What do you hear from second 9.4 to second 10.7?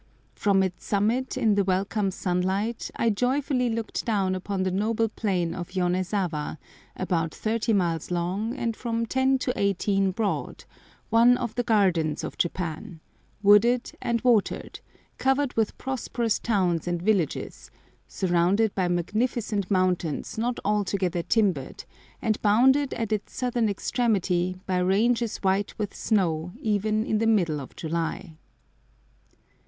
18 broad,